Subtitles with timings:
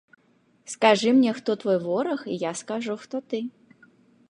[0.71, 3.45] Скажы мне, хто твой вораг, і я скажу, хто ты.